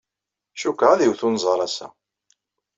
Cikkeɣ 0.59 0.89
ad 0.91 1.01
iwet 1.05 1.21
unẓar 1.27 1.59
ass-a. 1.67 1.87